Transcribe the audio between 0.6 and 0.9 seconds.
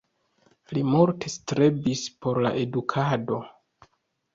Li